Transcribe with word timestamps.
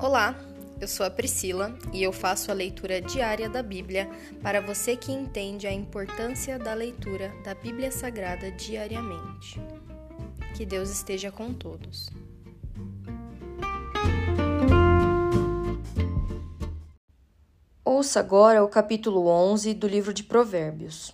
Olá, 0.00 0.38
eu 0.80 0.86
sou 0.86 1.04
a 1.04 1.10
Priscila 1.10 1.76
e 1.92 2.04
eu 2.04 2.12
faço 2.12 2.52
a 2.52 2.54
leitura 2.54 3.00
diária 3.00 3.48
da 3.48 3.64
Bíblia 3.64 4.08
para 4.40 4.60
você 4.60 4.94
que 4.94 5.10
entende 5.10 5.66
a 5.66 5.72
importância 5.72 6.56
da 6.56 6.72
leitura 6.72 7.34
da 7.42 7.52
Bíblia 7.52 7.90
Sagrada 7.90 8.48
diariamente. 8.52 9.60
Que 10.56 10.64
Deus 10.64 10.88
esteja 10.88 11.32
com 11.32 11.52
todos. 11.52 12.08
Ouça 17.84 18.20
agora 18.20 18.62
o 18.62 18.68
capítulo 18.68 19.26
11 19.26 19.74
do 19.74 19.88
livro 19.88 20.14
de 20.14 20.22
Provérbios. 20.22 21.12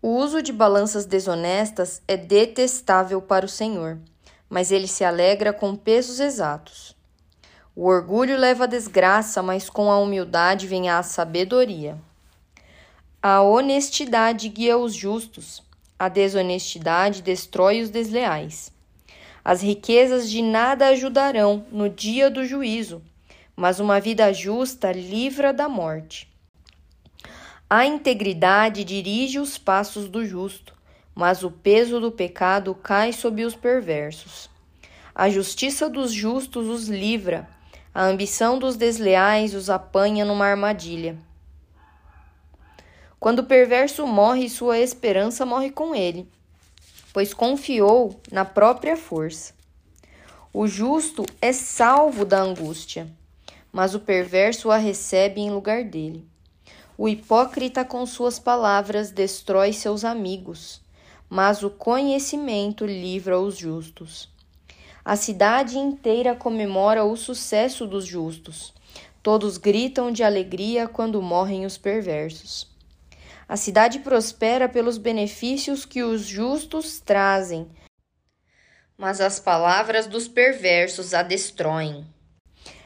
O 0.00 0.10
uso 0.10 0.40
de 0.40 0.52
balanças 0.52 1.04
desonestas 1.04 2.00
é 2.06 2.16
detestável 2.16 3.20
para 3.20 3.44
o 3.44 3.48
Senhor, 3.48 3.98
mas 4.48 4.70
ele 4.70 4.86
se 4.86 5.02
alegra 5.02 5.52
com 5.52 5.74
pesos 5.74 6.20
exatos. 6.20 6.96
O 7.80 7.86
orgulho 7.86 8.36
leva 8.36 8.64
à 8.64 8.66
desgraça, 8.66 9.40
mas 9.40 9.70
com 9.70 9.88
a 9.88 10.00
humildade 10.00 10.66
vem 10.66 10.90
a 10.90 11.00
sabedoria. 11.00 11.96
A 13.22 13.40
honestidade 13.40 14.48
guia 14.48 14.76
os 14.76 14.92
justos, 14.92 15.62
a 15.96 16.08
desonestidade 16.08 17.22
destrói 17.22 17.80
os 17.80 17.88
desleais. 17.88 18.72
As 19.44 19.62
riquezas 19.62 20.28
de 20.28 20.42
nada 20.42 20.88
ajudarão 20.88 21.64
no 21.70 21.88
dia 21.88 22.28
do 22.28 22.44
juízo, 22.44 23.00
mas 23.54 23.78
uma 23.78 24.00
vida 24.00 24.32
justa 24.32 24.90
livra 24.90 25.52
da 25.52 25.68
morte. 25.68 26.28
A 27.70 27.86
integridade 27.86 28.82
dirige 28.82 29.38
os 29.38 29.56
passos 29.56 30.08
do 30.08 30.26
justo, 30.26 30.74
mas 31.14 31.44
o 31.44 31.50
peso 31.52 32.00
do 32.00 32.10
pecado 32.10 32.74
cai 32.74 33.12
sobre 33.12 33.44
os 33.44 33.54
perversos. 33.54 34.50
A 35.14 35.30
justiça 35.30 35.88
dos 35.88 36.12
justos 36.12 36.66
os 36.66 36.88
livra, 36.88 37.48
a 37.98 38.04
ambição 38.04 38.60
dos 38.60 38.76
desleais 38.76 39.56
os 39.56 39.68
apanha 39.68 40.24
numa 40.24 40.46
armadilha. 40.46 41.18
Quando 43.18 43.40
o 43.40 43.44
perverso 43.44 44.06
morre, 44.06 44.48
sua 44.48 44.78
esperança 44.78 45.44
morre 45.44 45.72
com 45.72 45.96
ele, 45.96 46.28
pois 47.12 47.34
confiou 47.34 48.20
na 48.30 48.44
própria 48.44 48.96
força. 48.96 49.52
O 50.54 50.68
justo 50.68 51.26
é 51.42 51.52
salvo 51.52 52.24
da 52.24 52.40
angústia, 52.40 53.08
mas 53.72 53.96
o 53.96 53.98
perverso 53.98 54.70
a 54.70 54.76
recebe 54.76 55.40
em 55.40 55.50
lugar 55.50 55.82
dele. 55.82 56.24
O 56.96 57.08
hipócrita, 57.08 57.84
com 57.84 58.06
suas 58.06 58.38
palavras, 58.38 59.10
destrói 59.10 59.72
seus 59.72 60.04
amigos, 60.04 60.80
mas 61.28 61.64
o 61.64 61.70
conhecimento 61.70 62.86
livra 62.86 63.40
os 63.40 63.58
justos. 63.58 64.28
A 65.08 65.16
cidade 65.16 65.78
inteira 65.78 66.36
comemora 66.36 67.02
o 67.02 67.16
sucesso 67.16 67.86
dos 67.86 68.04
justos. 68.04 68.74
Todos 69.22 69.56
gritam 69.56 70.12
de 70.12 70.22
alegria 70.22 70.86
quando 70.86 71.22
morrem 71.22 71.64
os 71.64 71.78
perversos. 71.78 72.70
A 73.48 73.56
cidade 73.56 74.00
prospera 74.00 74.68
pelos 74.68 74.98
benefícios 74.98 75.86
que 75.86 76.02
os 76.02 76.26
justos 76.26 77.00
trazem, 77.00 77.70
mas 78.98 79.18
as 79.18 79.40
palavras 79.40 80.06
dos 80.06 80.28
perversos 80.28 81.14
a 81.14 81.22
destroem. 81.22 82.06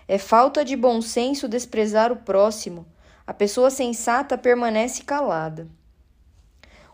É 0.07 0.17
falta 0.17 0.65
de 0.65 0.77
bom 0.77 1.03
senso 1.03 1.49
desprezar 1.49 2.13
o 2.13 2.19
próximo. 2.19 2.87
A 3.27 3.35
pessoa 3.35 3.69
sensata 3.69 4.39
permanece 4.39 5.03
calada. 5.03 5.67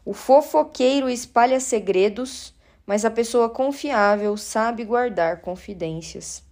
O 0.06 0.14
fofoqueiro 0.14 1.06
espalha 1.06 1.60
segredos 1.60 2.56
mas 2.88 3.04
a 3.04 3.10
pessoa 3.10 3.50
confiável 3.50 4.34
sabe 4.38 4.82
guardar 4.82 5.42
confidências. 5.42 6.42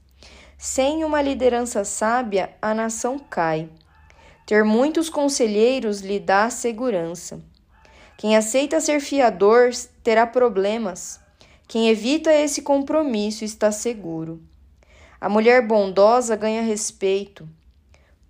Sem 0.59 1.03
uma 1.03 1.23
liderança 1.23 1.83
sábia, 1.83 2.55
a 2.61 2.75
nação 2.75 3.19
cai. 3.19 3.71
Ter 4.45 4.63
muitos 4.63 5.09
conselheiros 5.09 6.03
lhe 6.03 6.21
dá 6.21 6.51
segurança. 6.51 7.41
Quem 8.19 8.37
aceita 8.37 8.83
ser 8.83 9.01
fiador 9.01 9.71
terá 10.05 10.27
problemas. 10.27 11.19
Quem 11.67 11.89
evita 11.89 12.31
esse 12.31 12.61
compromisso 12.61 13.43
está 13.43 13.73
seguro. 13.73 14.43
A 15.19 15.31
mulher 15.31 15.67
bondosa 15.67 16.37
ganha 16.37 16.61
respeito. 16.61 17.49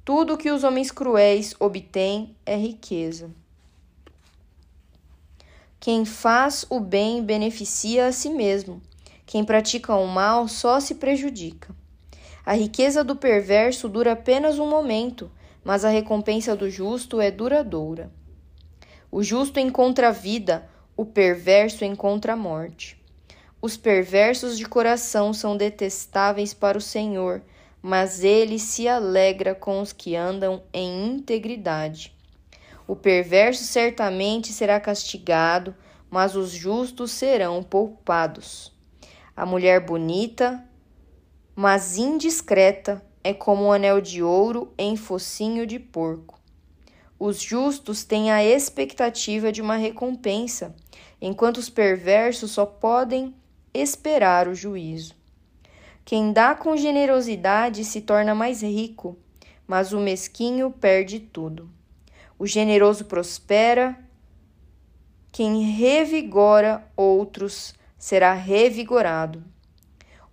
Tudo 0.05 0.39
que 0.39 0.53
os 0.53 0.63
homens 0.63 0.93
cruéis 0.93 1.57
obtêm 1.59 2.37
é 2.47 2.55
riqueza. 2.55 3.33
Quem 5.87 6.05
faz 6.05 6.67
o 6.69 6.81
bem 6.81 7.23
beneficia 7.23 8.09
a 8.09 8.13
si 8.13 8.29
mesmo. 8.29 8.83
Quem 9.25 9.45
pratica 9.45 9.95
o 9.95 10.05
mal 10.05 10.49
só 10.49 10.81
se 10.81 10.97
prejudica. 10.97 11.73
A 12.45 12.55
riqueza 12.55 13.05
do 13.05 13.15
perverso 13.15 13.89
dura 13.89 14.15
apenas 14.15 14.59
um 14.59 14.69
momento, 14.69 15.31
mas 15.63 15.85
a 15.85 15.89
recompensa 15.89 16.57
do 16.57 16.69
justo 16.69 17.21
é 17.21 17.31
duradoura. 17.31 18.11
O 19.13 19.23
justo 19.23 19.61
encontra 19.61 20.09
a 20.09 20.11
vida, 20.11 20.69
o 20.97 21.05
perverso 21.05 21.85
encontra 21.85 22.33
a 22.33 22.37
morte. 22.37 23.01
Os 23.63 23.77
perversos 23.77 24.59
de 24.59 24.65
coração 24.65 25.33
são 25.33 25.57
detestáveis 25.57 26.53
para 26.53 26.77
o 26.77 26.81
Senhor, 26.81 27.41
mas 27.81 28.25
ele 28.25 28.59
se 28.59 28.89
alegra 28.89 29.55
com 29.55 29.81
os 29.81 29.93
que 29.93 30.17
andam 30.17 30.65
em 30.73 31.07
integridade. 31.07 32.16
O 32.87 32.95
perverso 32.95 33.65
certamente 33.65 34.53
será 34.53 34.79
castigado, 34.79 35.75
mas 36.09 36.37
os 36.37 36.51
justos 36.51 37.11
serão 37.11 37.63
poupados. 37.63 38.73
A 39.37 39.45
mulher 39.45 39.81
bonita, 39.85 40.65
mas 41.55 41.99
indiscreta, 41.99 43.05
é 43.25 43.35
como 43.35 43.65
um 43.65 43.73
anel 43.73 44.01
de 44.01 44.23
ouro 44.23 44.73
em 44.79 44.97
focinho 44.97 45.67
de 45.67 45.81
porco. 45.81 46.39
Os 47.19 47.41
justos 47.41 48.05
têm 48.05 48.31
a 48.31 48.45
expectativa 48.45 49.51
de 49.51 49.61
uma 49.61 49.75
recompensa, 49.75 50.77
enquanto 51.21 51.57
os 51.57 51.69
perversos 51.69 52.53
só 52.53 52.65
podem 52.65 53.35
esperar 53.75 54.47
o 54.47 54.55
juízo. 54.55 55.15
Quem 56.05 56.33
dá 56.33 56.55
com 56.55 56.77
generosidade 56.77 57.85
se 57.85 58.01
torna 58.01 58.33
mais 58.33 58.63
rico, 58.63 59.19
mas 59.67 59.93
o 59.93 59.99
mesquinho 59.99 60.71
perde 60.71 61.19
tudo. 61.19 61.69
O 62.39 62.47
generoso 62.47 63.07
prospera, 63.07 63.99
quem 65.33 65.63
revigora 65.63 66.87
outros 66.97 67.75
será 67.99 68.35
revigorado. 68.35 69.43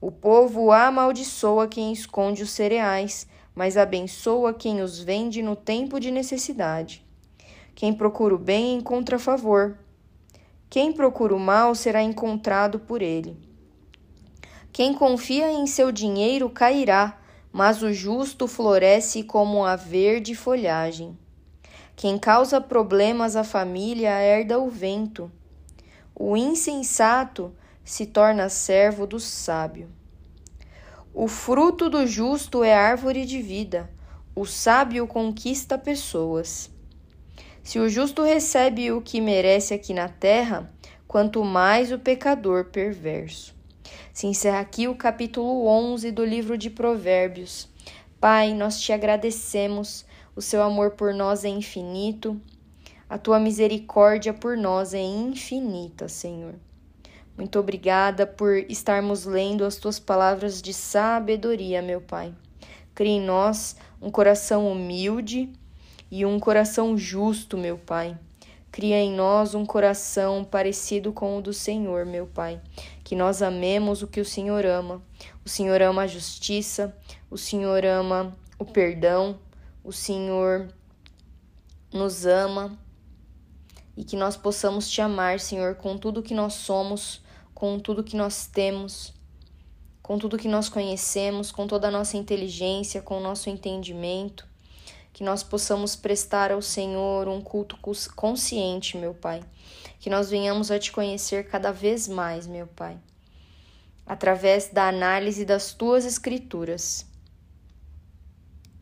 O 0.02 0.12
povo 0.12 0.72
amaldiçoa 0.72 1.68
quem 1.68 1.94
esconde 1.94 2.44
os 2.44 2.52
cereais, 2.52 3.26
mas 3.56 3.78
abençoa 3.78 4.54
quem 4.54 4.82
os 4.82 5.00
vende 5.00 5.42
no 5.42 5.56
tempo 5.56 6.00
de 6.00 6.12
necessidade. 6.12 7.06
Quem 7.74 7.94
procura 7.94 8.36
o 8.36 8.40
bem 8.40 8.76
encontra 8.76 9.18
favor. 9.18 9.78
Quem 10.70 10.92
procura 10.92 11.34
o 11.34 11.40
mal 11.40 11.74
será 11.74 12.02
encontrado 12.02 12.80
por 12.80 13.02
ele. 13.02 13.38
Quem 14.74 14.94
confia 14.94 15.52
em 15.52 15.68
seu 15.68 15.92
dinheiro 15.92 16.50
cairá, 16.50 17.22
mas 17.52 17.82
o 17.82 17.94
justo 17.94 18.48
floresce 18.48 19.24
como 19.24 19.64
a 19.64 19.76
verde 19.76 20.36
folhagem. 20.36 21.18
Quem 21.96 22.18
causa 22.18 22.60
problemas 22.60 23.36
à 23.36 23.44
família 23.44 24.10
herda 24.20 24.60
o 24.60 24.70
vento. 24.70 25.32
O 26.16 26.36
insensato 26.36 27.54
se 27.84 28.06
torna 28.06 28.50
servo 28.50 29.06
do 29.06 29.20
sábio. 29.20 29.90
O 31.14 31.28
fruto 31.28 31.90
do 31.90 32.08
justo 32.08 32.64
é 32.64 32.74
árvore 32.74 33.26
de 33.26 33.42
vida, 33.42 33.90
o 34.36 34.46
sábio 34.46 35.06
conquista 35.06 35.78
pessoas. 35.78 36.72
Se 37.62 37.80
o 37.80 37.88
justo 37.88 38.24
recebe 38.24 38.92
o 38.92 39.02
que 39.02 39.22
merece 39.22 39.74
aqui 39.74 39.94
na 39.94 40.10
terra, 40.10 40.72
quanto 41.08 41.44
mais 41.44 41.92
o 41.92 42.00
pecador 42.00 42.66
perverso. 42.66 43.56
Se 44.12 44.26
encerra 44.26 44.60
aqui 44.60 44.88
o 44.88 44.96
capítulo 44.96 45.68
11 45.68 46.12
do 46.12 46.26
livro 46.26 46.58
de 46.58 46.70
Provérbios. 46.70 47.70
Pai, 48.20 48.54
nós 48.54 48.80
te 48.82 48.92
agradecemos 48.92 50.06
o 50.36 50.42
seu 50.42 50.62
amor 50.62 50.92
por 50.92 51.14
nós 51.14 51.46
é 51.46 51.50
infinito, 51.50 52.40
a 53.10 53.18
tua 53.18 53.40
misericórdia 53.40 54.34
por 54.34 54.58
nós 54.58 54.94
é 54.94 55.02
infinita, 55.02 56.10
Senhor. 56.10 56.56
Muito 57.38 57.60
obrigada 57.60 58.26
por 58.26 58.58
estarmos 58.70 59.26
lendo 59.26 59.66
as 59.66 59.76
tuas 59.76 60.00
palavras 60.00 60.62
de 60.62 60.74
sabedoria, 60.74 61.82
meu 61.82 62.02
Pai. 62.02 62.34
Crie 62.96 63.14
em 63.14 63.22
nós 63.22 63.76
um 64.02 64.12
coração 64.12 64.72
humilde 64.72 65.50
e 66.12 66.26
um 66.26 66.40
coração 66.40 66.98
justo, 66.98 67.58
meu 67.58 67.78
Pai. 67.78 68.18
Cria 68.72 68.98
em 68.98 69.14
nós 69.14 69.54
um 69.54 69.66
coração 69.66 70.44
parecido 70.44 71.14
com 71.14 71.38
o 71.38 71.42
do 71.42 71.54
Senhor, 71.54 72.06
meu 72.06 72.26
Pai. 72.26 72.60
Que 73.04 73.16
nós 73.16 73.44
amemos 73.44 74.02
o 74.02 74.08
que 74.08 74.20
o 74.20 74.26
Senhor 74.26 74.66
ama. 74.66 75.02
O 75.46 75.50
Senhor 75.50 75.82
ama 75.82 76.04
a 76.04 76.08
justiça, 76.08 76.96
o 77.30 77.38
Senhor 77.38 77.86
ama 77.86 78.36
o 78.58 78.66
perdão, 78.66 79.38
o 79.84 79.92
Senhor 79.92 80.74
nos 81.92 82.26
ama 82.26 82.78
e 83.96 84.04
que 84.04 84.16
nós 84.16 84.38
possamos 84.38 84.90
te 84.90 85.02
amar, 85.02 85.40
Senhor, 85.40 85.76
com 85.76 85.98
tudo 85.98 86.24
que 86.24 86.34
nós 86.34 86.54
somos, 86.54 87.22
com 87.54 87.78
tudo 87.80 88.04
que 88.04 88.16
nós 88.16 88.48
temos 88.48 89.14
com 90.04 90.20
tudo 90.20 90.38
que 90.38 90.50
nós 90.50 90.68
conhecemos, 90.68 91.50
com 91.50 91.66
toda 91.66 91.88
a 91.88 91.92
nossa 91.92 92.18
inteligência, 92.18 93.02
com 93.02 93.18
o 93.18 93.24
nosso 93.24 93.50
entendimento, 93.50 94.46
que 95.14 95.24
nós 95.24 95.42
possamos 95.42 95.96
prestar 95.96 96.52
ao 96.52 96.62
Senhor 96.62 97.30
um 97.30 97.40
culto 97.40 97.78
consciente, 98.14 98.98
meu 98.98 99.14
Pai, 99.14 99.42
que 100.02 100.10
nós 100.10 100.30
venhamos 100.30 100.70
a 100.70 100.78
te 100.78 100.92
conhecer 100.92 101.48
cada 101.48 101.72
vez 101.72 102.10
mais, 102.10 102.46
meu 102.46 102.68
Pai, 102.68 102.98
através 104.06 104.68
da 104.68 104.90
análise 104.90 105.46
das 105.46 105.74
tuas 105.74 106.04
escrituras. 106.04 107.06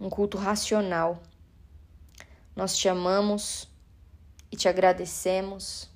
Um 0.02 0.10
culto 0.10 0.38
racional. 0.38 1.22
Nós 2.54 2.76
te 2.76 2.90
amamos 2.90 3.70
e 4.52 4.58
te 4.58 4.68
agradecemos 4.68 5.90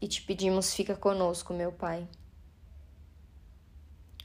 e 0.00 0.08
te 0.08 0.20
pedimos, 0.20 0.74
fica 0.74 0.96
conosco, 0.96 1.54
meu 1.54 1.70
Pai. 1.70 2.08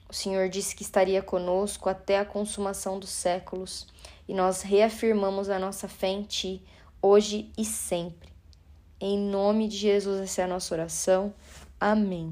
O 0.09 0.13
Senhor 0.13 0.49
disse 0.49 0.75
que 0.75 0.81
estaria 0.81 1.21
conosco 1.21 1.87
até 1.87 2.17
a 2.17 2.25
consumação 2.25 2.97
dos 2.99 3.11
séculos, 3.11 3.87
e 4.27 4.33
nós 4.33 4.63
reafirmamos 4.63 5.49
a 5.49 5.59
nossa 5.59 5.87
fé 5.87 6.07
em 6.07 6.23
Ti, 6.23 6.63
hoje 6.99 7.51
e 7.55 7.63
sempre. 7.63 8.29
Em 8.99 9.19
nome 9.19 9.67
de 9.67 9.77
Jesus, 9.77 10.19
essa 10.19 10.41
é 10.41 10.45
a 10.45 10.47
nossa 10.47 10.73
oração. 10.73 11.31
Amém. 11.79 12.31